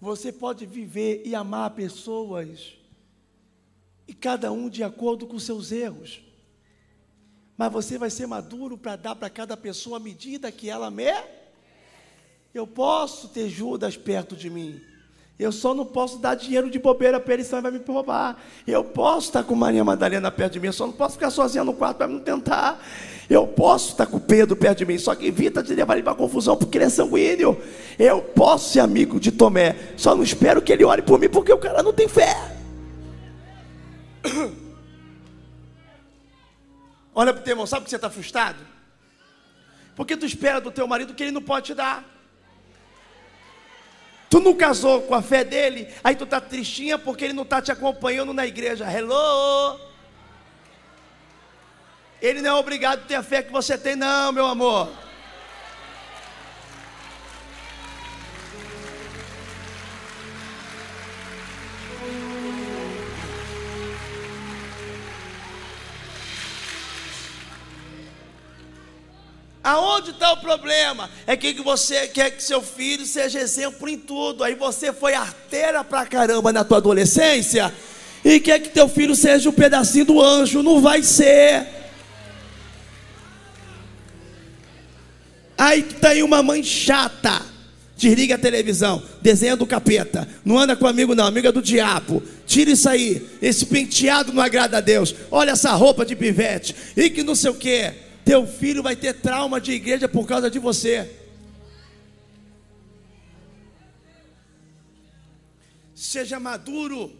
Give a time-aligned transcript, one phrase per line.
[0.00, 2.74] Você pode viver e amar pessoas,
[4.06, 6.20] e cada um de acordo com seus erros.
[7.56, 11.12] Mas você vai ser maduro para dar para cada pessoa a medida que ela me.
[12.54, 14.80] Eu posso ter Judas perto de mim.
[15.38, 18.42] Eu só não posso dar dinheiro de bobeira para ele, senão ele vai me roubar.
[18.66, 21.62] Eu posso estar com Maria Madalena perto de mim, eu só não posso ficar sozinha
[21.62, 22.80] no quarto para não tentar.
[23.28, 26.14] Eu posso estar com Pedro perto de mim, só que evita de levar ele para
[26.14, 27.60] confusão, porque ele é sanguíneo.
[27.98, 31.52] Eu posso ser amigo de Tomé, só não espero que ele ore por mim, porque
[31.52, 32.34] o cara não tem fé.
[37.14, 38.58] Olha para o teu irmão, sabe que você está frustrado?
[39.94, 42.04] Porque tu espera do teu marido que ele não pode te dar.
[44.30, 47.60] Tu não casou com a fé dele, aí tu tá tristinha porque ele não tá
[47.60, 48.90] te acompanhando na igreja.
[48.90, 49.87] Hello!
[52.20, 54.88] Ele não é obrigado a ter a fé que você tem, não, meu amor.
[69.62, 71.10] Aonde está o problema?
[71.26, 74.42] É que você quer que seu filho seja exemplo em tudo.
[74.42, 77.72] Aí você foi arteira pra caramba na tua adolescência
[78.24, 80.62] e quer que teu filho seja um pedacinho do anjo.
[80.62, 81.66] Não vai ser.
[85.58, 87.44] Aí aí uma mãe chata.
[87.96, 90.28] Desliga a televisão, desenha do capeta.
[90.44, 92.22] Não anda com amigo, não, amiga do diabo.
[92.46, 93.28] Tira isso aí.
[93.42, 95.12] Esse penteado não agrada a Deus.
[95.32, 96.76] Olha essa roupa de pivete.
[96.96, 97.92] E que não sei o que.
[98.24, 101.10] Teu filho vai ter trauma de igreja por causa de você.
[105.92, 107.10] Seja maduro,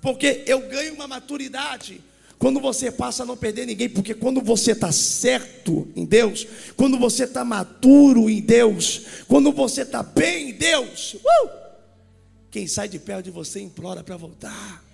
[0.00, 2.00] porque eu ganho uma maturidade
[2.44, 6.98] quando você passa a não perder ninguém, porque quando você está certo em Deus, quando
[6.98, 11.50] você está maduro em Deus, quando você está bem em Deus, uh,
[12.50, 14.84] quem sai de perto de você implora para voltar.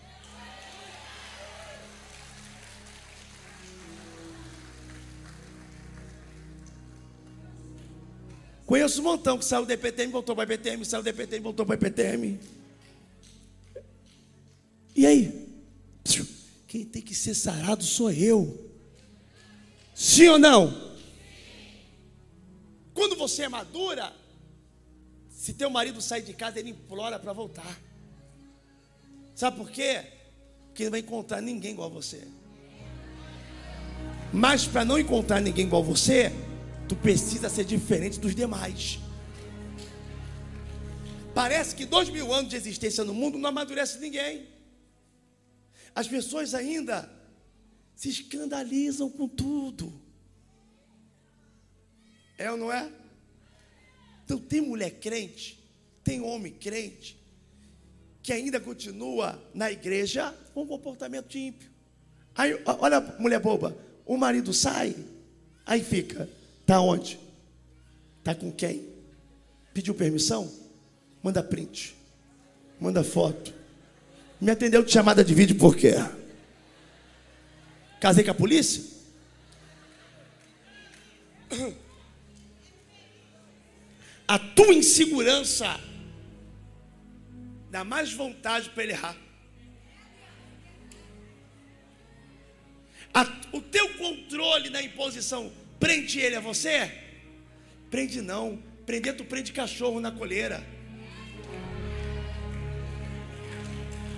[8.65, 11.67] Conheço um montão que saiu do EPTM, voltou para o EPTM, saiu do EPTM, voltou
[11.67, 12.39] para o EPTM.
[14.95, 15.50] E aí?
[16.71, 18.71] Quem tem que ser sarado sou eu.
[19.93, 20.95] Sim ou não?
[22.95, 24.13] Quando você é madura,
[25.29, 27.77] se teu marido sai de casa, ele implora para voltar.
[29.35, 30.05] Sabe por quê?
[30.69, 32.29] Porque não vai encontrar ninguém igual a você.
[34.33, 36.33] Mas para não encontrar ninguém igual a você,
[36.89, 39.01] Tu precisa ser diferente dos demais.
[41.35, 44.60] Parece que dois mil anos de existência no mundo não amadurece ninguém.
[45.95, 47.11] As pessoas ainda
[47.95, 49.93] se escandalizam com tudo.
[52.39, 52.91] É ou não é?
[54.25, 55.63] Então tem mulher crente,
[56.03, 57.21] tem homem crente,
[58.23, 61.71] que ainda continua na igreja com um comportamento ímpio.
[62.35, 63.77] Aí, olha a mulher boba,
[64.07, 64.95] o marido sai,
[65.67, 66.29] aí fica
[66.71, 67.19] Está onde?
[68.21, 68.89] Está com quem?
[69.75, 70.49] Pediu permissão?
[71.21, 71.97] Manda print.
[72.81, 73.53] Manda foto.
[74.41, 75.95] Me atendeu de chamada de vídeo por quê?
[78.01, 78.83] Casei com a polícia?
[84.27, 85.79] A tua insegurança
[87.71, 89.17] dá mais vontade para ele errar.
[93.13, 93.23] A,
[93.53, 96.93] o teu controle na imposição Prende ele a você?
[97.91, 98.63] Prende não.
[98.85, 100.63] Prender, tu prende cachorro na coleira.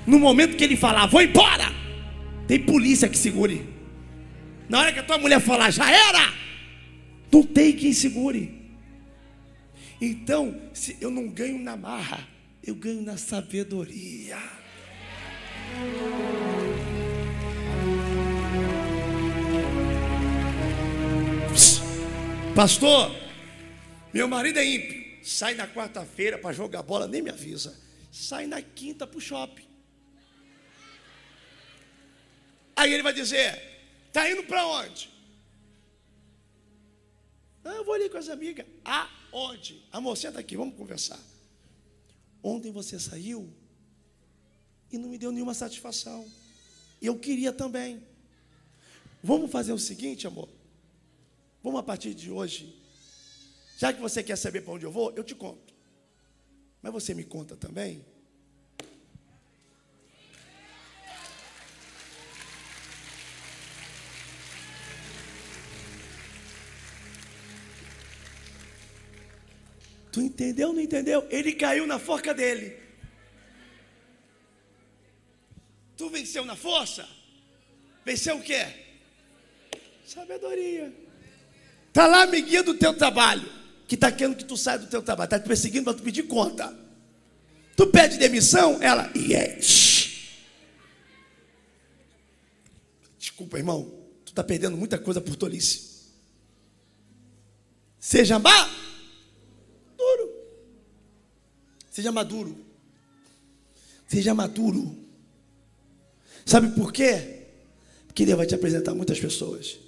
[0.06, 1.66] No momento que ele falar, vou embora,
[2.46, 3.66] tem polícia que segure.
[4.68, 6.32] Na hora que a tua mulher falar, já era,
[7.30, 8.62] não tem quem segure.
[10.00, 12.26] Então, se eu não ganho na marra,
[12.64, 14.38] eu ganho na sabedoria.
[22.54, 23.14] Pastor,
[24.12, 25.02] meu marido é ímpio.
[25.22, 27.78] Sai na quarta-feira para jogar bola, nem me avisa.
[28.10, 29.71] Sai na quinta para o shopping.
[32.82, 33.62] Aí ele vai dizer:
[34.08, 35.08] Está indo para onde?
[37.64, 38.66] Ah, eu vou ali com as amigas.
[38.84, 39.86] Aonde?
[39.92, 41.20] Amor, senta aqui, vamos conversar.
[42.42, 43.48] Ontem você saiu
[44.90, 46.28] e não me deu nenhuma satisfação.
[47.00, 48.02] Eu queria também.
[49.22, 50.48] Vamos fazer o seguinte, amor.
[51.62, 52.76] Vamos a partir de hoje.
[53.78, 55.72] Já que você quer saber para onde eu vou, eu te conto.
[56.82, 58.04] Mas você me conta também?
[70.12, 71.26] Tu entendeu ou não entendeu?
[71.30, 72.76] Ele caiu na forca dele.
[75.96, 77.08] Tu venceu na força?
[78.04, 78.66] Venceu o quê?
[80.06, 80.92] Sabedoria.
[81.88, 83.50] Está lá amiguinha do teu trabalho,
[83.88, 86.24] que está querendo que tu saia do teu trabalho, está te perseguindo para tu pedir
[86.24, 86.76] conta.
[87.74, 90.10] Tu pede demissão, ela, yes.
[93.18, 93.84] Desculpa, irmão,
[94.26, 96.10] tu está perdendo muita coisa por tolice.
[97.98, 98.81] Seja maduro.
[101.92, 102.56] Seja maduro.
[104.08, 104.96] Seja maduro.
[106.46, 107.48] Sabe por quê?
[108.06, 109.78] Porque Deus vai te apresentar muitas pessoas.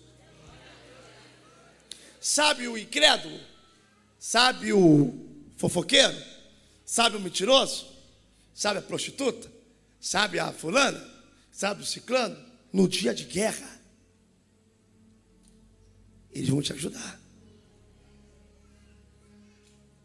[2.20, 3.40] Sabe o incrédulo?
[4.18, 5.14] Sabe o
[5.56, 6.14] fofoqueiro?
[6.84, 7.86] Sabe o mentiroso?
[8.54, 9.50] Sabe a prostituta?
[9.98, 11.02] Sabe a fulana?
[11.50, 12.36] Sabe o ciclano?
[12.70, 13.80] No dia de guerra,
[16.32, 17.18] eles vão te ajudar.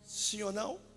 [0.05, 0.88] Sim ou não?